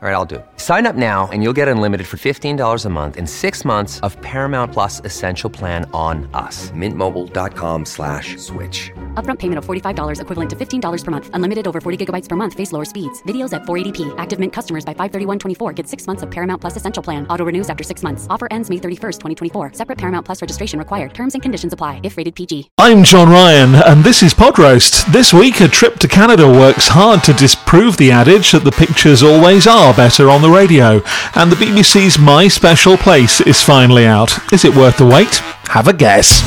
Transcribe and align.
All 0.00 0.08
right, 0.08 0.14
I'll 0.14 0.24
do. 0.24 0.36
it. 0.36 0.46
Sign 0.58 0.86
up 0.86 0.94
now 0.94 1.28
and 1.32 1.42
you'll 1.42 1.52
get 1.52 1.66
unlimited 1.66 2.06
for 2.06 2.18
$15 2.18 2.84
a 2.84 2.88
month 2.88 3.16
in 3.16 3.26
six 3.26 3.64
months 3.64 3.98
of 4.06 4.16
Paramount 4.22 4.72
Plus 4.72 5.00
Essential 5.04 5.50
Plan 5.50 5.90
on 5.92 6.30
us. 6.34 6.70
Mintmobile.com 6.70 7.84
slash 7.84 8.36
switch. 8.36 8.92
Upfront 9.14 9.40
payment 9.40 9.58
of 9.58 9.66
$45 9.66 10.20
equivalent 10.20 10.50
to 10.50 10.54
$15 10.54 11.04
per 11.04 11.10
month. 11.10 11.30
Unlimited 11.32 11.66
over 11.66 11.80
40 11.80 12.06
gigabytes 12.06 12.28
per 12.28 12.36
month. 12.36 12.54
Face 12.54 12.70
lower 12.70 12.84
speeds. 12.84 13.20
Videos 13.24 13.52
at 13.52 13.62
480p. 13.62 14.14
Active 14.18 14.38
Mint 14.38 14.52
customers 14.52 14.84
by 14.84 14.94
531.24 14.94 15.74
get 15.74 15.88
six 15.88 16.06
months 16.06 16.22
of 16.22 16.30
Paramount 16.30 16.60
Plus 16.60 16.76
Essential 16.76 17.02
Plan. 17.02 17.26
Auto 17.26 17.44
renews 17.44 17.68
after 17.68 17.82
six 17.82 18.04
months. 18.04 18.28
Offer 18.30 18.46
ends 18.52 18.70
May 18.70 18.76
31st, 18.76 19.18
2024. 19.18 19.72
Separate 19.72 19.98
Paramount 19.98 20.24
Plus 20.24 20.40
registration 20.40 20.78
required. 20.78 21.12
Terms 21.12 21.34
and 21.34 21.42
conditions 21.42 21.72
apply 21.72 21.98
if 22.04 22.16
rated 22.16 22.36
PG. 22.36 22.70
I'm 22.78 23.02
John 23.02 23.28
Ryan, 23.30 23.74
and 23.74 24.04
this 24.04 24.22
is 24.22 24.32
Pod 24.32 24.60
Roast. 24.60 25.12
This 25.12 25.34
week, 25.34 25.60
a 25.60 25.66
trip 25.66 25.98
to 25.98 26.06
Canada 26.06 26.46
works 26.46 26.86
hard 26.86 27.24
to 27.24 27.32
disprove 27.32 27.96
the 27.96 28.12
adage 28.12 28.52
that 28.52 28.62
the 28.62 28.70
pictures 28.70 29.24
always 29.24 29.66
are 29.66 29.87
better 29.94 30.30
on 30.30 30.42
the 30.42 30.50
radio, 30.50 31.02
and 31.34 31.50
the 31.50 31.56
BBC's 31.56 32.18
My 32.18 32.48
Special 32.48 32.96
Place 32.96 33.40
is 33.40 33.62
finally 33.62 34.06
out. 34.06 34.36
Is 34.52 34.64
it 34.64 34.74
worth 34.74 34.98
the 34.98 35.06
wait? 35.06 35.36
Have 35.68 35.88
a 35.88 35.92
guess. 35.92 36.42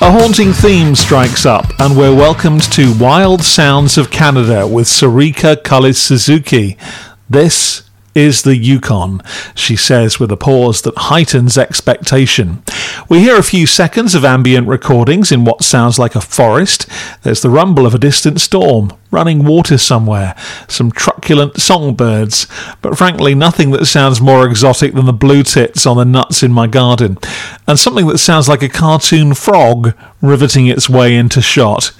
A 0.00 0.10
haunting 0.10 0.52
theme 0.52 0.94
strikes 0.94 1.46
up, 1.46 1.66
and 1.78 1.96
we're 1.96 2.14
welcomed 2.14 2.62
to 2.72 2.96
Wild 2.98 3.42
Sounds 3.42 3.96
of 3.96 4.10
Canada 4.10 4.66
with 4.66 4.86
Sarika 4.86 5.56
Cullis 5.56 5.96
Suzuki. 5.96 6.76
This 7.28 7.88
is 8.14 8.42
the 8.42 8.56
Yukon, 8.56 9.20
she 9.54 9.76
says 9.76 10.18
with 10.18 10.32
a 10.32 10.36
pause 10.38 10.80
that 10.82 10.96
heightens 10.96 11.58
expectation. 11.58 12.62
We 13.10 13.20
hear 13.20 13.36
a 13.36 13.42
few 13.42 13.66
seconds 13.66 14.14
of 14.14 14.24
ambient 14.24 14.66
recordings 14.68 15.30
in 15.30 15.44
what 15.44 15.62
sounds 15.62 15.98
like 15.98 16.14
a 16.14 16.22
forest. 16.22 16.86
There's 17.22 17.42
the 17.42 17.50
rumble 17.50 17.84
of 17.84 17.94
a 17.94 17.98
distant 17.98 18.40
storm, 18.40 18.92
running 19.10 19.44
water 19.44 19.78
somewhere, 19.78 20.34
some 20.68 20.90
truculent 20.90 21.60
songbirds, 21.60 22.46
but 22.82 22.96
frankly, 22.96 23.34
nothing 23.34 23.70
that 23.70 23.86
sounds 23.86 24.20
more 24.20 24.46
exotic 24.46 24.94
than 24.94 25.06
the 25.06 25.12
blue 25.12 25.42
tits 25.42 25.86
on 25.86 25.96
the 25.96 26.04
nuts 26.04 26.42
in 26.42 26.52
my 26.52 26.66
garden, 26.66 27.18
and 27.66 27.78
something 27.78 28.06
that 28.06 28.18
sounds 28.18 28.48
like 28.48 28.62
a 28.62 28.68
cartoon 28.68 29.34
frog 29.34 29.94
riveting 30.20 30.66
its 30.66 30.88
way 30.88 31.14
into 31.14 31.40
shot. 31.40 31.92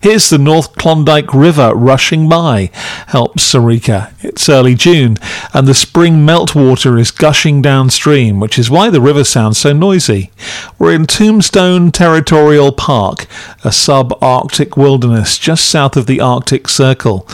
Here's 0.00 0.30
the 0.30 0.38
North 0.38 0.76
Klondike 0.76 1.34
River 1.34 1.74
rushing 1.74 2.28
by, 2.28 2.70
helps 3.08 3.52
Sarika. 3.52 4.12
It's 4.22 4.48
early 4.48 4.76
June, 4.76 5.16
and 5.52 5.66
the 5.66 5.74
spring 5.74 6.24
meltwater 6.24 7.00
is 7.00 7.10
gushing 7.10 7.60
downstream, 7.60 8.38
which 8.38 8.60
is 8.60 8.70
why 8.70 8.90
the 8.90 9.00
river 9.00 9.24
sounds 9.24 9.58
so 9.58 9.72
noisy. 9.72 10.30
We're 10.78 10.94
in 10.94 11.06
Tombstone 11.06 11.90
Territorial 11.90 12.70
Park, 12.70 13.26
a 13.64 13.72
sub-Arctic 13.72 14.76
wilderness 14.76 15.36
just 15.36 15.68
south 15.68 15.96
of 15.96 16.06
the 16.06 16.20
Arctic 16.20 16.37
Circle. 16.68 17.26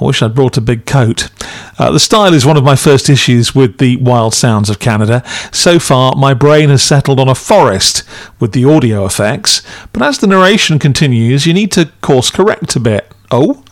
I 0.00 0.04
wish 0.04 0.22
I'd 0.22 0.34
brought 0.34 0.56
a 0.56 0.60
big 0.60 0.84
coat. 0.84 1.30
Uh, 1.78 1.90
the 1.90 2.00
style 2.00 2.34
is 2.34 2.44
one 2.44 2.56
of 2.56 2.64
my 2.64 2.76
first 2.76 3.08
issues 3.08 3.54
with 3.54 3.78
the 3.78 3.96
wild 3.96 4.34
sounds 4.34 4.68
of 4.68 4.78
Canada. 4.78 5.22
So 5.52 5.78
far, 5.78 6.14
my 6.16 6.34
brain 6.34 6.70
has 6.70 6.82
settled 6.82 7.20
on 7.20 7.28
a 7.28 7.34
forest 7.34 8.02
with 8.40 8.52
the 8.52 8.64
audio 8.64 9.04
effects, 9.04 9.62
but 9.92 10.02
as 10.02 10.18
the 10.18 10.26
narration 10.26 10.78
continues, 10.78 11.46
you 11.46 11.54
need 11.54 11.72
to 11.72 11.92
course 12.00 12.30
correct 12.30 12.74
a 12.76 12.80
bit. 12.80 13.12
Oh? 13.30 13.64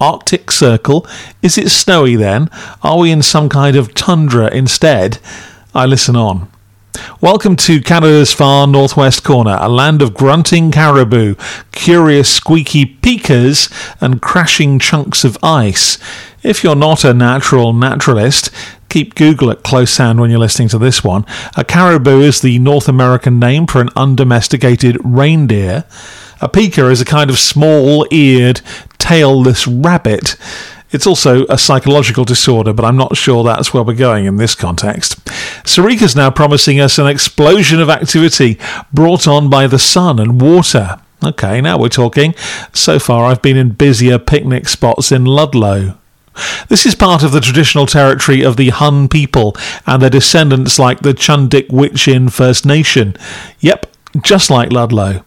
Arctic 0.00 0.50
Circle? 0.50 1.06
Is 1.42 1.58
it 1.58 1.70
snowy 1.70 2.16
then? 2.16 2.50
Are 2.82 2.98
we 2.98 3.10
in 3.10 3.22
some 3.22 3.48
kind 3.48 3.76
of 3.76 3.94
tundra 3.94 4.48
instead? 4.52 5.18
I 5.74 5.86
listen 5.86 6.16
on. 6.16 6.50
Welcome 7.20 7.56
to 7.56 7.80
Canada's 7.80 8.32
far 8.32 8.66
northwest 8.66 9.24
corner, 9.24 9.56
a 9.60 9.68
land 9.68 10.02
of 10.02 10.14
grunting 10.14 10.70
caribou, 10.70 11.34
curious 11.72 12.32
squeaky 12.32 12.86
pikas, 12.86 13.72
and 14.00 14.22
crashing 14.22 14.78
chunks 14.78 15.24
of 15.24 15.36
ice. 15.42 15.98
If 16.42 16.62
you're 16.62 16.76
not 16.76 17.04
a 17.04 17.12
natural 17.12 17.72
naturalist, 17.72 18.50
keep 18.88 19.14
Google 19.14 19.50
at 19.50 19.62
close 19.62 19.96
hand 19.96 20.20
when 20.20 20.30
you're 20.30 20.38
listening 20.38 20.68
to 20.68 20.78
this 20.78 21.02
one. 21.02 21.26
A 21.56 21.64
caribou 21.64 22.20
is 22.20 22.40
the 22.40 22.58
North 22.58 22.88
American 22.88 23.38
name 23.38 23.66
for 23.66 23.80
an 23.80 23.90
undomesticated 23.96 24.96
reindeer. 25.04 25.84
A 26.40 26.48
pika 26.48 26.90
is 26.90 27.00
a 27.00 27.04
kind 27.04 27.30
of 27.30 27.38
small 27.38 28.06
eared, 28.12 28.60
tailless 28.98 29.66
rabbit. 29.84 30.36
It's 30.90 31.06
also 31.06 31.44
a 31.46 31.58
psychological 31.58 32.24
disorder, 32.24 32.72
but 32.72 32.84
I'm 32.84 32.96
not 32.96 33.16
sure 33.16 33.44
that's 33.44 33.74
where 33.74 33.82
we're 33.82 33.94
going 33.94 34.24
in 34.24 34.36
this 34.36 34.54
context. 34.54 35.22
Sarika's 35.64 36.16
now 36.16 36.30
promising 36.30 36.80
us 36.80 36.98
an 36.98 37.06
explosion 37.06 37.80
of 37.80 37.90
activity 37.90 38.58
brought 38.92 39.28
on 39.28 39.50
by 39.50 39.66
the 39.66 39.78
sun 39.78 40.18
and 40.18 40.40
water. 40.40 40.98
Okay, 41.22 41.60
now 41.60 41.78
we're 41.78 41.88
talking. 41.88 42.34
So 42.72 42.98
far, 42.98 43.24
I've 43.24 43.42
been 43.42 43.56
in 43.56 43.70
busier 43.70 44.18
picnic 44.18 44.68
spots 44.68 45.12
in 45.12 45.24
Ludlow. 45.24 45.98
This 46.68 46.86
is 46.86 46.94
part 46.94 47.22
of 47.22 47.32
the 47.32 47.40
traditional 47.40 47.86
territory 47.86 48.42
of 48.42 48.56
the 48.56 48.68
Hän 48.68 49.10
people 49.10 49.56
and 49.86 50.00
their 50.00 50.10
descendants 50.10 50.78
like 50.78 51.00
the 51.00 51.12
Tr'ondëk 51.12 51.68
Hwëch'in 51.68 52.32
First 52.32 52.64
Nation. 52.64 53.16
Yep, 53.60 53.86
just 54.22 54.48
like 54.48 54.72
Ludlow. 54.72 55.24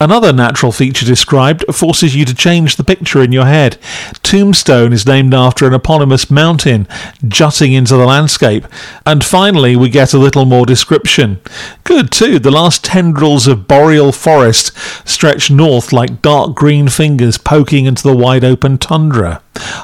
Another 0.00 0.32
natural 0.32 0.72
feature 0.72 1.06
described 1.06 1.64
forces 1.72 2.16
you 2.16 2.24
to 2.24 2.34
change 2.34 2.76
the 2.76 2.84
picture 2.84 3.22
in 3.22 3.32
your 3.32 3.46
head. 3.46 3.78
Tombstone 4.22 4.92
is 4.92 5.06
named 5.06 5.32
after 5.32 5.66
an 5.66 5.72
eponymous 5.72 6.30
mountain 6.30 6.88
jutting 7.26 7.72
into 7.72 7.96
the 7.96 8.04
landscape. 8.04 8.66
And 9.06 9.24
finally, 9.24 9.76
we 9.76 9.88
get 9.88 10.12
a 10.12 10.18
little 10.18 10.44
more 10.44 10.66
description. 10.66 11.40
Good 11.84 12.10
too, 12.10 12.38
the 12.38 12.50
last 12.50 12.84
tendrils 12.84 13.46
of 13.46 13.68
boreal 13.68 14.12
forest 14.12 14.76
stretch 15.08 15.50
north 15.50 15.92
like 15.92 16.20
dark 16.20 16.54
green 16.54 16.88
fingers 16.88 17.38
poking 17.38 17.86
into 17.86 18.02
the 18.02 18.16
wide 18.16 18.44
open 18.44 18.78
tundra. 18.78 19.42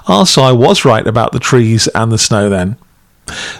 Ah, 0.09 0.25
so 0.25 0.43
I 0.43 0.53
was 0.53 0.85
right 0.85 1.07
about 1.07 1.33
the 1.33 1.39
trees 1.39 1.87
and 1.89 2.11
the 2.11 2.19
snow 2.19 2.51
then. 2.51 2.77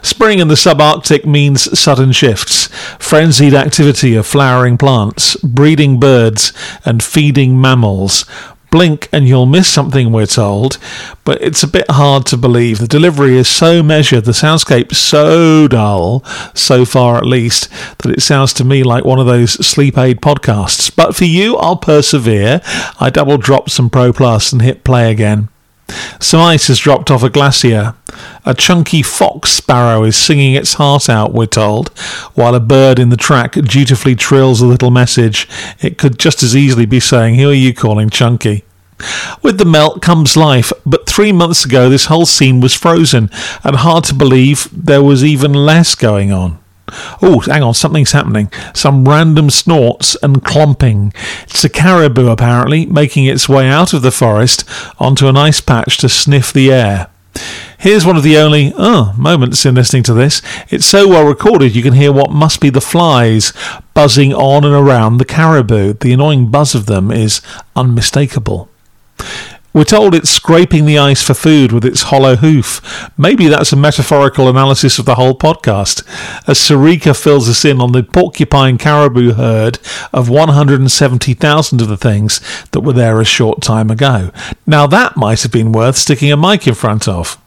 Spring 0.03 0.39
in 0.39 0.49
the 0.49 0.55
subarctic 0.55 1.25
means 1.25 1.79
sudden 1.79 2.13
shifts, 2.13 2.67
frenzied 2.99 3.55
activity 3.55 4.15
of 4.17 4.27
flowering 4.27 4.79
plants, 4.79 5.37
breeding 5.37 6.01
birds, 6.01 6.53
and 6.85 7.03
feeding 7.03 7.61
mammals. 7.61 8.25
Blink 8.71 9.09
and 9.13 9.27
you'll 9.27 9.47
miss 9.47 9.69
something, 9.69 10.13
we're 10.13 10.27
told, 10.27 10.79
but 11.25 11.43
it's 11.43 11.65
a 11.65 11.69
bit 11.69 11.91
hard 11.91 12.25
to 12.27 12.37
believe. 12.37 12.79
The 12.79 12.87
delivery 12.87 13.37
is 13.37 13.49
so 13.49 13.83
measured, 13.83 14.25
the 14.25 14.31
soundscape 14.33 14.95
so 14.95 15.67
dull, 15.67 16.25
so 16.55 16.85
far 16.85 17.17
at 17.17 17.27
least, 17.27 17.69
that 17.99 18.13
it 18.13 18.23
sounds 18.23 18.53
to 18.55 18.65
me 18.65 18.85
like 18.85 19.05
one 19.05 19.19
of 19.19 19.27
those 19.27 19.55
sleep 19.67 19.99
aid 19.99 20.21
podcasts. 20.21 20.95
But 20.95 21.17
for 21.17 21.25
you, 21.25 21.57
I'll 21.57 21.77
persevere. 21.77 22.61
I 23.01 23.11
double 23.11 23.39
dropped 23.39 23.73
some 23.73 23.91
Pro 23.91 24.13
Plus 24.13 24.53
and 24.53 24.63
hit 24.63 24.85
play 24.85 25.11
again. 25.11 25.50
Some 26.21 26.41
ice 26.41 26.69
has 26.69 26.79
dropped 26.79 27.11
off 27.11 27.23
a 27.23 27.31
glacier. 27.31 27.95
A 28.45 28.55
chunky 28.55 29.03
fox 29.03 29.51
sparrow 29.51 30.05
is 30.05 30.17
singing 30.17 30.55
its 30.55 30.75
heart 30.75 31.09
out, 31.09 31.33
we're 31.33 31.47
told, 31.47 31.89
while 32.35 32.55
a 32.55 32.61
bird 32.61 32.99
in 32.99 33.09
the 33.09 33.17
track 33.17 33.53
dutifully 33.53 34.15
trills 34.15 34.61
a 34.61 34.67
little 34.67 34.91
message. 34.91 35.49
It 35.81 35.99
could 35.99 36.19
just 36.19 36.43
as 36.43 36.57
easily 36.57 36.87
be 36.87 37.01
saying, 37.01 37.37
Who 37.37 37.51
are 37.51 37.55
you 37.55 37.75
calling 37.75 38.11
chunky? 38.11 38.65
With 39.43 39.59
the 39.59 39.65
melt 39.65 40.03
comes 40.03 40.37
life, 40.37 40.73
but 40.85 41.09
three 41.09 41.33
months 41.33 41.65
ago 41.65 41.89
this 41.89 42.07
whole 42.07 42.27
scene 42.27 42.61
was 42.61 42.75
frozen, 42.75 43.31
and 43.65 43.77
hard 43.77 44.05
to 44.05 44.15
believe 44.15 44.69
there 44.73 45.03
was 45.03 45.25
even 45.25 45.55
less 45.55 45.95
going 45.95 46.33
on. 46.33 46.60
Oh, 47.23 47.41
hang 47.41 47.63
on, 47.63 47.75
something's 47.75 48.13
happening. 48.13 48.53
Some 48.75 49.09
random 49.09 49.51
snorts 49.51 50.17
and 50.23 50.45
clomping. 50.45 51.13
It's 51.45 51.65
a 51.65 51.69
caribou, 51.69 52.29
apparently, 52.29 52.87
making 52.87 53.27
its 53.27 53.49
way 53.49 53.69
out 53.69 53.93
of 53.93 54.03
the 54.03 54.11
forest 54.11 54.65
onto 54.99 55.29
an 55.29 55.37
ice 55.37 55.61
patch 55.61 55.99
to 55.99 56.09
sniff 56.09 56.53
the 56.53 56.73
air. 56.73 57.09
Here's 57.79 58.05
one 58.05 58.17
of 58.17 58.23
the 58.23 58.37
only 58.37 58.73
oh, 58.77 59.15
moments 59.17 59.65
in 59.65 59.75
listening 59.75 60.03
to 60.05 60.15
this. 60.15 60.43
It's 60.69 60.85
so 60.85 61.09
well 61.09 61.27
recorded 61.27 61.75
you 61.75 61.83
can 61.83 61.95
hear 61.95 62.13
what 62.13 62.31
must 62.31 62.61
be 62.61 62.69
the 62.69 62.81
flies 62.81 63.53
buzzing 63.95 64.35
on 64.35 64.65
and 64.65 64.75
around 64.75 65.17
the 65.17 65.25
caribou. 65.25 65.95
The 65.95 66.13
annoying 66.13 66.51
buzz 66.51 66.75
of 66.75 66.87
them 66.87 67.11
is 67.11 67.41
unmistakable. 67.75 68.69
We're 69.73 69.85
told 69.85 70.15
it's 70.17 70.31
scraping 70.31 70.85
the 70.85 70.99
ice 70.99 71.23
for 71.23 71.35
food 71.35 71.71
with 71.71 71.85
its 71.85 72.03
hollow 72.03 72.35
hoof. 72.35 73.11
Maybe 73.17 73.47
that's 73.47 73.73
a 73.73 73.77
metaphorical 73.77 74.49
analysis 74.49 74.99
of 74.99 75.05
the 75.05 75.15
whole 75.15 75.35
podcast, 75.35 76.05
as 76.49 76.59
Sarika 76.59 77.17
fills 77.17 77.49
us 77.49 77.65
in 77.65 77.81
on 77.81 77.93
the 77.93 78.03
porcupine 78.03 78.79
caribou 78.79 79.35
herd 79.35 79.79
of 80.13 80.29
170,000 80.29 81.81
of 81.81 81.89
the 81.89 81.97
things 81.97 82.41
that 82.73 82.81
were 82.81 82.93
there 82.93 83.21
a 83.21 83.25
short 83.25 83.63
time 83.63 83.91
ago. 83.91 84.33
Now 84.67 84.89
that 84.89 85.17
might 85.17 85.43
have 85.43 85.53
been 85.53 85.71
worth 85.71 85.97
sticking 85.97 86.33
a 86.33 86.37
mic 86.37 86.67
in 86.67 86.75
front 86.75 87.07
of. 87.07 87.39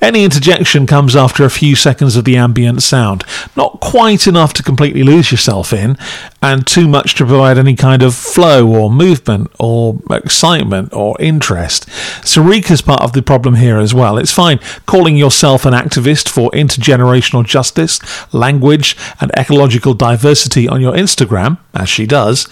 Any 0.00 0.22
interjection 0.22 0.86
comes 0.86 1.16
after 1.16 1.44
a 1.44 1.50
few 1.50 1.74
seconds 1.74 2.14
of 2.14 2.24
the 2.24 2.36
ambient 2.36 2.82
sound, 2.82 3.24
not 3.56 3.80
quite 3.80 4.28
enough 4.28 4.52
to 4.54 4.62
completely 4.62 5.02
lose 5.02 5.32
yourself 5.32 5.72
in, 5.72 5.98
and 6.40 6.64
too 6.64 6.86
much 6.86 7.16
to 7.16 7.26
provide 7.26 7.58
any 7.58 7.74
kind 7.74 8.02
of 8.04 8.14
flow 8.14 8.66
or 8.68 8.92
movement 8.92 9.50
or 9.58 9.98
excitement 10.10 10.92
or 10.92 11.20
interest. 11.20 11.88
Sarika's 12.22 12.80
part 12.80 13.02
of 13.02 13.12
the 13.12 13.22
problem 13.22 13.56
here 13.56 13.78
as 13.78 13.92
well. 13.92 14.18
It's 14.18 14.32
fine 14.32 14.60
calling 14.86 15.16
yourself 15.16 15.66
an 15.66 15.74
activist 15.74 16.28
for 16.28 16.50
intergenerational 16.52 17.44
justice, 17.44 17.98
language, 18.32 18.96
and 19.20 19.32
ecological 19.36 19.94
diversity 19.94 20.68
on 20.68 20.80
your 20.80 20.92
Instagram, 20.92 21.58
as 21.74 21.88
she 21.88 22.06
does, 22.06 22.46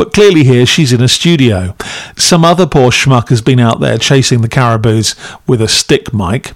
but 0.00 0.14
clearly 0.14 0.44
here 0.44 0.64
she's 0.64 0.94
in 0.94 1.02
a 1.02 1.08
studio. 1.08 1.74
Some 2.16 2.42
other 2.42 2.66
poor 2.66 2.90
schmuck 2.90 3.28
has 3.28 3.42
been 3.42 3.60
out 3.60 3.80
there 3.80 3.98
chasing 3.98 4.40
the 4.40 4.48
caribous 4.48 5.14
with 5.46 5.60
a 5.60 5.68
stick 5.68 6.14
mic. 6.14 6.52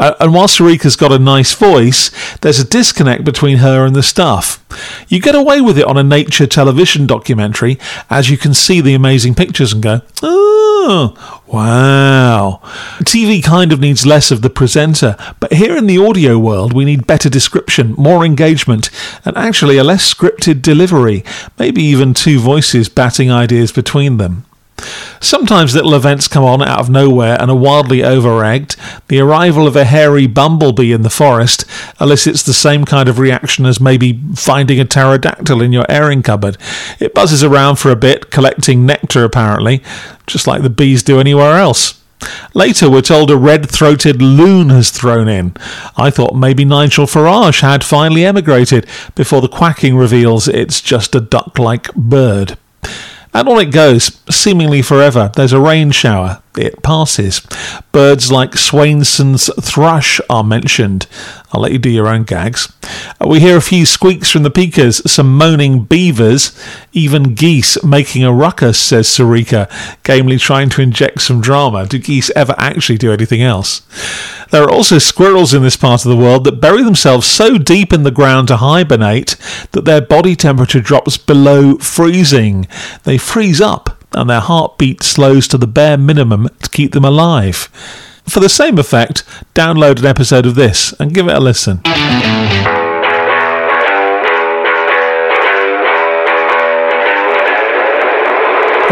Uh, 0.00 0.14
and 0.18 0.34
while 0.34 0.48
Sarika's 0.48 0.96
got 0.96 1.12
a 1.12 1.18
nice 1.20 1.54
voice, 1.54 2.10
there's 2.40 2.58
a 2.58 2.64
disconnect 2.64 3.22
between 3.22 3.58
her 3.58 3.86
and 3.86 3.94
the 3.94 4.02
stuff. 4.02 4.58
You 5.08 5.20
get 5.20 5.36
away 5.36 5.60
with 5.60 5.78
it 5.78 5.84
on 5.84 5.96
a 5.96 6.02
nature 6.02 6.48
television 6.48 7.06
documentary 7.06 7.78
as 8.10 8.30
you 8.30 8.36
can 8.36 8.52
see 8.52 8.80
the 8.80 8.94
amazing 8.94 9.36
pictures 9.36 9.72
and 9.72 9.80
go, 9.80 10.00
oh, 10.20 10.71
wow. 11.46 12.60
TV 13.02 13.42
kind 13.42 13.72
of 13.72 13.80
needs 13.80 14.06
less 14.06 14.30
of 14.30 14.42
the 14.42 14.50
presenter, 14.50 15.16
but 15.40 15.52
here 15.52 15.76
in 15.76 15.86
the 15.86 15.98
audio 15.98 16.38
world, 16.38 16.72
we 16.72 16.84
need 16.84 17.06
better 17.06 17.28
description, 17.28 17.94
more 17.96 18.24
engagement, 18.24 18.90
and 19.24 19.36
actually 19.36 19.76
a 19.78 19.84
less 19.84 20.12
scripted 20.12 20.62
delivery, 20.62 21.24
maybe 21.58 21.82
even 21.82 22.14
two 22.14 22.38
voices 22.38 22.88
batting 22.88 23.30
ideas 23.30 23.72
between 23.72 24.16
them. 24.16 24.44
Sometimes 25.20 25.74
little 25.74 25.94
events 25.94 26.28
come 26.28 26.44
on 26.44 26.62
out 26.62 26.80
of 26.80 26.90
nowhere 26.90 27.40
and 27.40 27.50
are 27.50 27.56
wildly 27.56 28.02
overegged. 28.02 28.76
The 29.08 29.20
arrival 29.20 29.66
of 29.66 29.76
a 29.76 29.84
hairy 29.84 30.26
bumblebee 30.26 30.92
in 30.92 31.02
the 31.02 31.10
forest 31.10 31.64
elicits 32.00 32.42
the 32.42 32.52
same 32.52 32.84
kind 32.84 33.08
of 33.08 33.18
reaction 33.18 33.66
as 33.66 33.80
maybe 33.80 34.20
finding 34.34 34.80
a 34.80 34.84
pterodactyl 34.84 35.62
in 35.62 35.72
your 35.72 35.86
airing 35.88 36.22
cupboard. 36.22 36.56
It 37.00 37.14
buzzes 37.14 37.44
around 37.44 37.76
for 37.76 37.90
a 37.90 37.96
bit, 37.96 38.30
collecting 38.30 38.86
nectar 38.86 39.24
apparently, 39.24 39.82
just 40.26 40.46
like 40.46 40.62
the 40.62 40.70
bees 40.70 41.02
do 41.02 41.20
anywhere 41.20 41.56
else. 41.56 42.02
Later, 42.54 42.90
we're 42.90 43.02
told 43.02 43.30
a 43.30 43.36
red 43.36 43.68
throated 43.70 44.22
loon 44.22 44.68
has 44.70 44.90
thrown 44.90 45.28
in. 45.28 45.54
I 45.96 46.10
thought 46.10 46.34
maybe 46.34 46.64
Nigel 46.64 47.06
Farage 47.06 47.62
had 47.62 47.82
finally 47.82 48.24
emigrated 48.24 48.86
before 49.14 49.40
the 49.40 49.48
quacking 49.48 49.96
reveals 49.96 50.48
it's 50.48 50.80
just 50.80 51.14
a 51.14 51.20
duck 51.20 51.58
like 51.58 51.92
bird. 51.94 52.56
And 53.34 53.48
on 53.48 53.60
it 53.60 53.72
goes, 53.72 54.21
seemingly 54.32 54.82
forever. 54.82 55.30
There's 55.34 55.52
a 55.52 55.60
rain 55.60 55.90
shower. 55.90 56.42
It 56.56 56.82
passes. 56.82 57.40
Birds 57.92 58.30
like 58.30 58.56
Swainson's 58.56 59.50
thrush 59.62 60.20
are 60.28 60.44
mentioned. 60.44 61.06
I'll 61.50 61.62
let 61.62 61.72
you 61.72 61.78
do 61.78 61.88
your 61.88 62.08
own 62.08 62.24
gags. 62.24 62.70
Uh, 63.20 63.28
we 63.28 63.40
hear 63.40 63.56
a 63.56 63.62
few 63.62 63.86
squeaks 63.86 64.30
from 64.30 64.42
the 64.42 64.50
pikas, 64.50 65.08
some 65.08 65.34
moaning 65.34 65.84
beavers, 65.84 66.58
even 66.92 67.34
geese 67.34 67.82
making 67.82 68.22
a 68.24 68.32
ruckus, 68.32 68.78
says 68.78 69.08
Sarika, 69.08 69.70
gamely 70.02 70.36
trying 70.36 70.68
to 70.70 70.82
inject 70.82 71.22
some 71.22 71.40
drama. 71.40 71.86
Do 71.86 71.98
geese 71.98 72.30
ever 72.36 72.54
actually 72.58 72.98
do 72.98 73.12
anything 73.12 73.42
else? 73.42 73.80
There 74.50 74.62
are 74.62 74.70
also 74.70 74.98
squirrels 74.98 75.54
in 75.54 75.62
this 75.62 75.78
part 75.78 76.04
of 76.04 76.10
the 76.10 76.16
world 76.16 76.44
that 76.44 76.60
bury 76.60 76.82
themselves 76.82 77.26
so 77.26 77.56
deep 77.56 77.94
in 77.94 78.02
the 78.02 78.10
ground 78.10 78.48
to 78.48 78.58
hibernate 78.58 79.36
that 79.70 79.86
their 79.86 80.02
body 80.02 80.36
temperature 80.36 80.80
drops 80.80 81.16
below 81.16 81.78
freezing. 81.78 82.68
They 83.04 83.16
freeze 83.16 83.62
up 83.62 84.01
and 84.14 84.28
their 84.28 84.40
heartbeat 84.40 85.02
slows 85.02 85.48
to 85.48 85.58
the 85.58 85.66
bare 85.66 85.96
minimum 85.96 86.48
to 86.62 86.70
keep 86.70 86.92
them 86.92 87.04
alive. 87.04 87.68
For 88.26 88.40
the 88.40 88.48
same 88.48 88.78
effect, 88.78 89.24
download 89.54 89.98
an 89.98 90.06
episode 90.06 90.46
of 90.46 90.54
this 90.54 90.92
and 91.00 91.14
give 91.14 91.28
it 91.28 91.36
a 91.36 91.40
listen. 91.40 91.80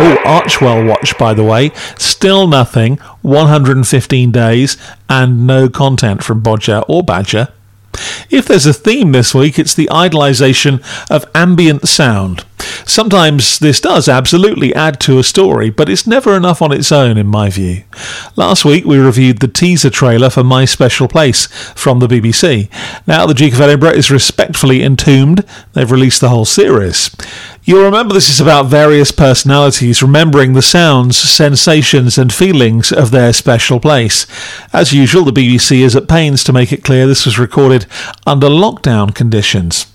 Oh, 0.03 0.17
Archewell 0.25 0.89
watch, 0.89 1.19
by 1.19 1.35
the 1.35 1.45
way. 1.45 1.73
Still 1.99 2.47
nothing. 2.47 2.97
115 3.21 4.33
days 4.33 4.79
and 5.11 5.47
no 5.47 5.69
content 5.69 6.25
from 6.25 6.41
Bodger 6.41 6.83
or 6.89 7.03
Badger. 7.03 7.49
If 8.31 8.47
there's 8.47 8.65
a 8.65 8.73
theme 8.73 9.13
this 9.13 9.35
week, 9.35 9.59
it's 9.59 9.75
the 9.75 9.89
idolisation 9.93 10.83
of 11.11 11.29
ambient 11.35 11.87
sound. 11.87 12.45
Sometimes 12.87 13.59
this 13.59 13.81
does 13.81 14.09
absolutely 14.09 14.75
add 14.75 15.01
to 15.01 15.19
a 15.19 15.25
story, 15.25 15.71
but 15.71 15.89
it's 15.89 16.07
never 16.07 16.37
enough 16.37 16.63
on 16.63 16.73
its 16.73 16.93
own, 16.93 17.17
in 17.17 17.27
my 17.27 17.51
view. 17.51 17.85
Last 18.37 18.65
week 18.65 18.85
we 18.85 18.99
reviewed 18.99 19.41
the 19.41 19.49
teaser 19.49 19.91
trailer 19.91 20.31
for 20.31 20.45
My 20.45 20.65
Special 20.65 21.09
Place 21.09 21.47
from 21.75 21.99
the 21.99 22.09
BBC. 22.09 22.69
Now 23.07 23.27
the 23.27 23.35
Duke 23.35 23.55
of 23.55 23.61
Edinburgh 23.61 23.93
is 23.93 24.11
respectfully 24.11 24.83
entombed, 24.83 25.45
they've 25.73 25.91
released 25.91 26.21
the 26.21 26.29
whole 26.29 26.45
series. 26.45 27.11
You'll 27.63 27.85
remember 27.85 28.15
this 28.15 28.31
is 28.31 28.41
about 28.41 28.67
various 28.67 29.13
personalities 29.13 30.03
remembering 30.03 30.55
the 30.55 30.63
sounds, 30.63 31.19
sensations, 31.19 32.17
and 32.17 32.33
feelings 32.33 32.91
of 32.91 33.11
their 33.11 33.33
special 33.33 33.79
place. 33.79 34.27
As 34.73 34.93
usual, 34.93 35.25
the 35.25 35.33
BBC 35.33 35.81
is 35.81 35.95
at 35.95 36.09
pains 36.09 36.43
to 36.45 36.53
make 36.53 36.73
it 36.73 36.83
clear 36.83 37.07
this 37.07 37.27
was 37.27 37.39
recorded 37.39 37.87
under 38.27 38.49
lockdown 38.49 39.15
conditions. 39.15 39.90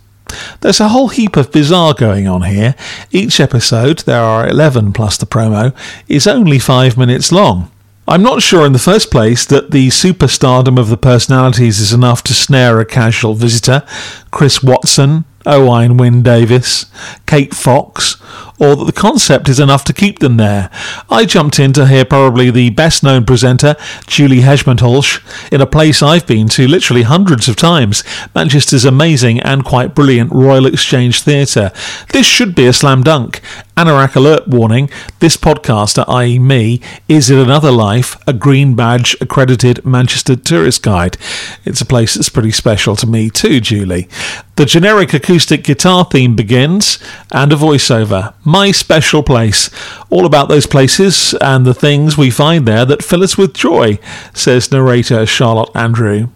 There's 0.61 0.79
a 0.79 0.89
whole 0.89 1.09
heap 1.09 1.37
of 1.37 1.51
bizarre 1.51 1.93
going 1.93 2.27
on 2.27 2.43
here. 2.43 2.75
Each 3.11 3.39
episode, 3.39 3.99
there 3.99 4.21
are 4.21 4.47
11 4.47 4.93
plus 4.93 5.17
the 5.17 5.25
promo, 5.25 5.75
is 6.07 6.27
only 6.27 6.59
five 6.59 6.97
minutes 6.97 7.31
long. 7.31 7.71
I'm 8.07 8.21
not 8.21 8.43
sure 8.43 8.67
in 8.67 8.73
the 8.73 8.79
first 8.79 9.09
place 9.09 9.45
that 9.45 9.71
the 9.71 9.87
superstardom 9.87 10.79
of 10.79 10.89
the 10.89 10.97
personalities 10.97 11.79
is 11.79 11.91
enough 11.91 12.21
to 12.25 12.35
snare 12.35 12.79
a 12.79 12.85
casual 12.85 13.33
visitor. 13.33 13.81
Chris 14.29 14.61
Watson, 14.61 15.25
Owain 15.45 15.97
Wyn 15.97 16.21
Davis, 16.21 16.85
Kate 17.25 17.55
Fox, 17.55 18.17
or 18.59 18.75
that 18.75 18.85
the 18.85 18.91
concept 18.91 19.49
is 19.49 19.59
enough 19.59 19.83
to 19.85 19.93
keep 19.93 20.19
them 20.19 20.37
there. 20.37 20.69
I 21.09 21.25
jumped 21.25 21.59
in 21.59 21.73
to 21.73 21.87
hear 21.87 22.05
probably 22.05 22.49
the 22.51 22.69
best 22.69 23.03
known 23.03 23.25
presenter, 23.25 23.75
Julie 24.07 24.41
Hesmondhalgh, 24.41 25.51
in 25.51 25.61
a 25.61 25.65
place 25.65 26.01
I've 26.01 26.27
been 26.27 26.47
to 26.49 26.67
literally 26.67 27.03
hundreds 27.03 27.47
of 27.47 27.55
times, 27.55 28.03
Manchester's 28.33 28.85
amazing 28.85 29.39
and 29.41 29.65
quite 29.65 29.95
brilliant 29.95 30.31
Royal 30.31 30.65
Exchange 30.65 31.21
Theatre. 31.21 31.71
This 32.13 32.25
should 32.25 32.55
be 32.55 32.65
a 32.65 32.73
slam 32.73 33.03
dunk. 33.03 33.41
Anorak 33.77 34.15
alert 34.15 34.47
warning 34.47 34.89
this 35.19 35.35
podcaster, 35.35 36.05
i.e., 36.07 36.39
me, 36.39 36.79
is 37.09 37.29
in 37.29 37.37
another 37.37 37.71
life 37.71 38.15
a 38.25 38.31
green 38.31 38.73
badge 38.73 39.17
accredited 39.19 39.85
Manchester 39.85 40.37
tourist 40.37 40.81
guide. 40.81 41.17
It's 41.65 41.81
a 41.81 41.85
place 41.85 42.13
that's 42.13 42.29
pretty 42.29 42.51
special 42.51 42.95
to 42.95 43.07
me 43.07 43.29
too, 43.29 43.59
Julie. 43.59 44.07
The 44.55 44.65
generic 44.65 45.13
acoustic 45.13 45.65
guitar 45.65 46.05
theme 46.05 46.37
begins 46.37 46.99
and 47.33 47.51
a 47.51 47.57
voiceover. 47.57 48.33
My 48.47 48.71
special 48.71 49.23
place. 49.23 49.71
All 50.11 50.25
about 50.25 50.49
those 50.49 50.67
places 50.67 51.33
and 51.41 51.65
the 51.65 51.73
things 51.73 52.15
we 52.15 52.29
find 52.29 52.67
there 52.67 52.85
that 52.85 53.03
fill 53.03 53.23
us 53.23 53.39
with 53.39 53.55
joy, 53.55 53.97
says 54.35 54.71
narrator 54.71 55.25
Charlotte 55.25 55.75
Andrew. 55.75 56.29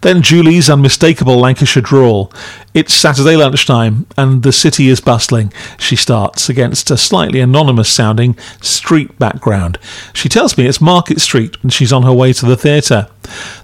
Then 0.00 0.22
Julie's 0.22 0.68
unmistakable 0.68 1.38
Lancashire 1.38 1.80
drawl. 1.80 2.32
It's 2.74 2.92
Saturday 2.92 3.36
lunchtime, 3.36 4.06
and 4.16 4.42
the 4.42 4.50
city 4.50 4.88
is 4.88 5.00
bustling. 5.00 5.52
She 5.78 5.94
starts 5.94 6.48
against 6.48 6.90
a 6.90 6.96
slightly 6.96 7.38
anonymous 7.38 7.88
sounding 7.88 8.36
street 8.60 9.16
background. 9.20 9.78
She 10.12 10.28
tells 10.28 10.58
me 10.58 10.66
it's 10.66 10.80
Market 10.80 11.20
Street 11.20 11.56
and 11.62 11.72
she's 11.72 11.92
on 11.92 12.02
her 12.02 12.12
way 12.12 12.32
to 12.32 12.44
the 12.44 12.56
theatre. 12.56 13.06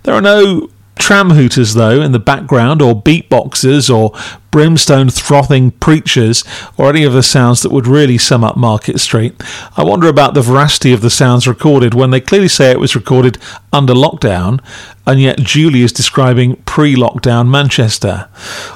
There 0.05 0.15
are 0.15 0.23
no 0.23 0.71
tram 0.99 1.31
hooters, 1.31 1.75
though, 1.75 2.01
in 2.01 2.13
the 2.13 2.19
background, 2.19 2.83
or 2.83 3.01
beatboxers, 3.01 3.93
or 3.93 4.11
brimstone 4.51 5.11
frothing 5.11 5.71
preachers, 5.73 6.45
or 6.77 6.89
any 6.89 7.05
of 7.05 7.13
the 7.13 7.23
sounds 7.23 7.63
that 7.63 7.73
would 7.73 7.87
really 7.87 8.19
sum 8.19 8.45
up 8.45 8.57
Market 8.57 8.99
Street. 9.01 9.35
I 9.77 9.85
wonder 9.85 10.09
about 10.09 10.35
the 10.35 10.43
veracity 10.43 10.93
of 10.93 11.01
the 11.01 11.11
sounds 11.11 11.47
recorded 11.47 11.95
when 11.95 12.11
they 12.11 12.21
clearly 12.21 12.49
say 12.49 12.71
it 12.71 12.81
was 12.81 12.97
recorded 12.97 13.39
under 13.73 13.95
lockdown, 13.95 14.61
and 15.07 15.21
yet 15.21 15.39
Julie 15.39 15.83
is 15.83 15.93
describing 15.93 16.57
pre 16.67 16.95
lockdown 16.95 17.49
Manchester. 17.49 18.29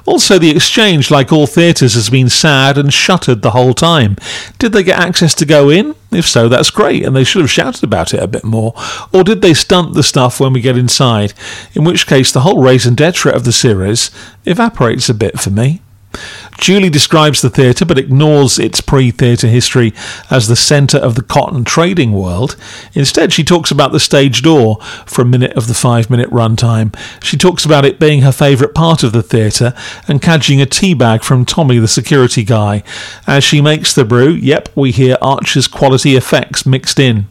Also, 0.06 0.38
the 0.38 0.50
exchange, 0.50 1.10
like 1.10 1.32
all 1.32 1.46
theatres, 1.46 1.94
has 1.94 2.10
been 2.10 2.28
sad 2.28 2.78
and 2.78 2.92
shuttered 2.92 3.42
the 3.42 3.50
whole 3.50 3.74
time. 3.74 4.16
Did 4.58 4.72
they 4.72 4.82
get 4.82 4.98
access 4.98 5.34
to 5.36 5.46
go 5.46 5.68
in? 5.68 5.94
If 6.10 6.26
so, 6.26 6.48
that's 6.48 6.70
great, 6.70 7.04
and 7.04 7.16
they 7.16 7.24
should 7.24 7.42
have 7.42 7.50
shouted 7.50 7.84
about 7.84 8.12
it 8.12 8.22
a 8.22 8.26
bit 8.26 8.44
more. 8.44 8.74
Or 9.12 9.24
did 9.24 9.40
they 9.40 9.54
stunt 9.54 9.94
the 9.94 10.02
stuff 10.02 10.40
when 10.40 10.52
we 10.52 10.60
get 10.60 10.76
inside? 10.76 11.32
In 11.74 11.84
which 11.84 12.06
case, 12.06 12.32
the 12.32 12.40
whole 12.40 12.62
raison 12.62 12.94
d'etre 12.94 13.32
of 13.32 13.44
the 13.44 13.52
series 13.52 14.10
evaporates 14.44 15.08
a 15.08 15.14
bit 15.14 15.38
for 15.40 15.50
me. 15.50 15.61
Julie 16.58 16.90
describes 16.90 17.42
the 17.42 17.50
theatre 17.50 17.84
but 17.84 17.98
ignores 17.98 18.58
its 18.58 18.80
pre 18.80 19.10
theatre 19.10 19.48
history 19.48 19.92
as 20.30 20.48
the 20.48 20.56
centre 20.56 20.98
of 20.98 21.14
the 21.14 21.22
cotton 21.22 21.64
trading 21.64 22.12
world. 22.12 22.56
Instead, 22.94 23.32
she 23.32 23.44
talks 23.44 23.70
about 23.70 23.92
the 23.92 24.00
stage 24.00 24.42
door 24.42 24.76
for 25.06 25.22
a 25.22 25.26
minute 25.26 25.52
of 25.56 25.66
the 25.66 25.74
five 25.74 26.10
minute 26.10 26.30
runtime. 26.30 26.94
She 27.22 27.36
talks 27.36 27.64
about 27.64 27.84
it 27.84 27.98
being 27.98 28.22
her 28.22 28.32
favourite 28.32 28.74
part 28.74 29.02
of 29.02 29.12
the 29.12 29.22
theatre 29.22 29.74
and 30.06 30.22
cadging 30.22 30.60
a 30.60 30.66
tea 30.66 30.94
bag 30.94 31.22
from 31.22 31.44
Tommy, 31.44 31.78
the 31.78 31.88
security 31.88 32.44
guy. 32.44 32.82
As 33.26 33.42
she 33.42 33.60
makes 33.60 33.94
the 33.94 34.04
brew, 34.04 34.30
yep, 34.30 34.68
we 34.76 34.92
hear 34.92 35.16
Archer's 35.20 35.66
quality 35.66 36.16
effects 36.16 36.66
mixed 36.66 36.98
in. 36.98 37.26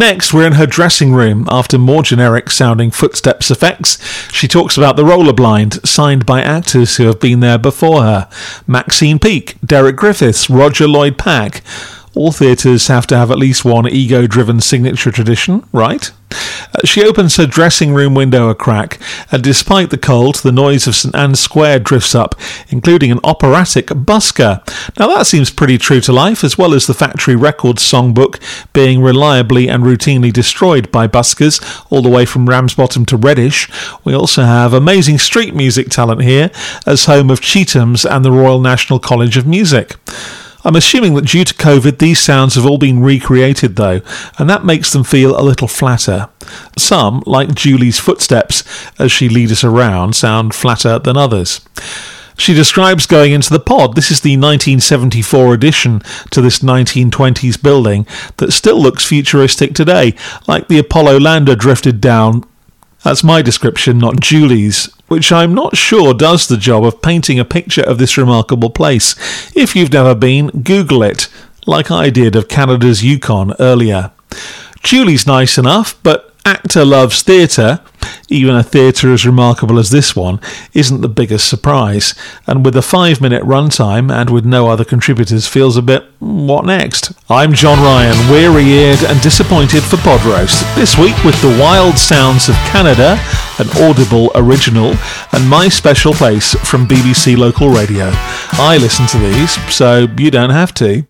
Next, 0.00 0.32
we're 0.32 0.46
in 0.46 0.54
her 0.54 0.64
dressing 0.64 1.12
room. 1.12 1.46
After 1.50 1.76
more 1.76 2.02
generic 2.02 2.50
sounding 2.50 2.90
footsteps 2.90 3.50
effects, 3.50 4.02
she 4.32 4.48
talks 4.48 4.78
about 4.78 4.96
the 4.96 5.04
roller 5.04 5.34
blind, 5.34 5.86
signed 5.86 6.24
by 6.24 6.40
actors 6.40 6.96
who 6.96 7.04
have 7.04 7.20
been 7.20 7.40
there 7.40 7.58
before 7.58 8.02
her 8.02 8.26
Maxine 8.66 9.18
Peake, 9.18 9.56
Derek 9.62 9.96
Griffiths, 9.96 10.48
Roger 10.48 10.88
Lloyd 10.88 11.18
Pack. 11.18 11.62
All 12.14 12.32
theatres 12.32 12.86
have 12.86 13.06
to 13.08 13.16
have 13.18 13.30
at 13.30 13.36
least 13.36 13.66
one 13.66 13.86
ego 13.86 14.26
driven 14.26 14.62
signature 14.62 15.12
tradition, 15.12 15.68
right? 15.70 16.10
She 16.84 17.04
opens 17.04 17.36
her 17.36 17.46
dressing 17.46 17.92
room 17.92 18.14
window 18.14 18.48
a 18.48 18.54
crack, 18.54 18.98
and 19.30 19.42
despite 19.42 19.90
the 19.90 19.98
cold, 19.98 20.36
the 20.36 20.52
noise 20.52 20.86
of 20.86 20.94
St 20.94 21.14
Anne's 21.14 21.40
Square 21.40 21.80
drifts 21.80 22.14
up, 22.14 22.34
including 22.68 23.10
an 23.10 23.20
operatic 23.24 23.86
busker. 23.88 24.62
Now 24.98 25.08
that 25.08 25.26
seems 25.26 25.50
pretty 25.50 25.78
true 25.78 26.00
to 26.02 26.12
life, 26.12 26.44
as 26.44 26.56
well 26.56 26.72
as 26.74 26.86
the 26.86 26.94
Factory 26.94 27.36
Records 27.36 27.82
songbook 27.82 28.40
being 28.72 29.02
reliably 29.02 29.68
and 29.68 29.82
routinely 29.82 30.32
destroyed 30.32 30.90
by 30.92 31.06
buskers 31.06 31.60
all 31.90 32.02
the 32.02 32.08
way 32.08 32.24
from 32.24 32.48
Ramsbottom 32.48 33.04
to 33.06 33.16
Reddish. 33.16 33.68
We 34.04 34.14
also 34.14 34.42
have 34.42 34.72
amazing 34.72 35.18
street 35.18 35.54
music 35.54 35.88
talent 35.90 36.22
here, 36.22 36.50
as 36.86 37.06
home 37.06 37.30
of 37.30 37.40
Chetham's 37.40 38.04
and 38.04 38.24
the 38.24 38.32
Royal 38.32 38.60
National 38.60 38.98
College 38.98 39.36
of 39.36 39.46
Music. 39.46 39.96
I'm 40.64 40.76
assuming 40.76 41.14
that 41.14 41.26
due 41.26 41.44
to 41.44 41.54
COVID, 41.54 41.98
these 41.98 42.18
sounds 42.18 42.54
have 42.54 42.66
all 42.66 42.78
been 42.78 43.00
recreated 43.00 43.76
though, 43.76 44.00
and 44.38 44.48
that 44.50 44.64
makes 44.64 44.92
them 44.92 45.04
feel 45.04 45.38
a 45.38 45.42
little 45.42 45.68
flatter. 45.68 46.28
Some, 46.76 47.22
like 47.26 47.54
Julie's 47.54 47.98
footsteps 47.98 48.62
as 48.98 49.10
she 49.10 49.28
leads 49.28 49.52
us 49.52 49.64
around, 49.64 50.16
sound 50.16 50.54
flatter 50.54 50.98
than 50.98 51.16
others. 51.16 51.60
She 52.36 52.54
describes 52.54 53.04
going 53.04 53.32
into 53.32 53.50
the 53.50 53.60
pod. 53.60 53.94
This 53.94 54.10
is 54.10 54.22
the 54.22 54.30
1974 54.30 55.52
addition 55.52 56.00
to 56.30 56.40
this 56.40 56.60
1920s 56.60 57.62
building 57.62 58.06
that 58.38 58.52
still 58.52 58.80
looks 58.80 59.04
futuristic 59.04 59.74
today, 59.74 60.14
like 60.48 60.68
the 60.68 60.78
Apollo 60.78 61.20
lander 61.20 61.54
drifted 61.54 62.00
down. 62.00 62.44
That's 63.02 63.24
my 63.24 63.42
description, 63.42 63.98
not 63.98 64.20
Julie's 64.20 64.90
which 65.10 65.32
I'm 65.32 65.52
not 65.56 65.76
sure 65.76 66.14
does 66.14 66.46
the 66.46 66.56
job 66.56 66.84
of 66.84 67.02
painting 67.02 67.40
a 67.40 67.44
picture 67.44 67.82
of 67.82 67.98
this 67.98 68.16
remarkable 68.16 68.70
place. 68.70 69.16
If 69.56 69.74
you've 69.74 69.92
never 69.92 70.14
been, 70.14 70.62
Google 70.62 71.02
it, 71.02 71.26
like 71.66 71.90
I 71.90 72.10
did 72.10 72.36
of 72.36 72.46
Canada's 72.46 73.02
Yukon 73.02 73.52
earlier. 73.58 74.12
Julie's 74.84 75.26
nice 75.26 75.58
enough, 75.58 76.00
but 76.04 76.29
actor 76.44 76.84
loves 76.84 77.22
theatre, 77.22 77.80
even 78.28 78.54
a 78.54 78.62
theatre 78.62 79.12
as 79.12 79.26
remarkable 79.26 79.78
as 79.78 79.90
this 79.90 80.14
one, 80.14 80.40
isn't 80.72 81.00
the 81.00 81.08
biggest 81.08 81.48
surprise, 81.48 82.14
and 82.46 82.64
with 82.64 82.76
a 82.76 82.82
five 82.82 83.20
minute 83.20 83.42
runtime 83.42 84.12
and 84.12 84.30
with 84.30 84.44
no 84.44 84.68
other 84.68 84.84
contributors 84.84 85.46
feels 85.46 85.76
a 85.76 85.82
bit, 85.82 86.04
hmm, 86.20 86.46
what 86.46 86.64
next? 86.64 87.12
I'm 87.28 87.52
John 87.52 87.78
Ryan, 87.78 88.30
weary 88.30 88.64
eared 88.64 89.02
and 89.02 89.20
disappointed 89.20 89.82
for 89.82 89.96
Pod 89.98 90.24
Roast, 90.24 90.64
this 90.74 90.96
week 90.96 91.16
with 91.24 91.40
the 91.42 91.58
wild 91.60 91.98
sounds 91.98 92.48
of 92.48 92.54
Canada, 92.72 93.18
an 93.58 93.68
Audible 93.82 94.30
original, 94.34 94.94
and 95.32 95.48
my 95.48 95.68
special 95.68 96.12
place 96.12 96.54
from 96.68 96.86
BBC 96.86 97.36
Local 97.36 97.68
Radio. 97.68 98.10
I 98.54 98.78
listen 98.80 99.06
to 99.08 99.18
these, 99.18 99.52
so 99.74 100.06
you 100.16 100.30
don't 100.30 100.50
have 100.50 100.72
to. 100.74 101.09